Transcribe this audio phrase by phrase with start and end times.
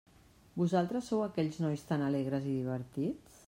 [0.61, 3.39] Vosaltres sou aquells nois tan alegres i divertits?